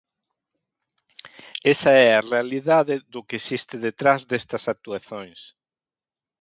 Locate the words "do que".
3.13-3.37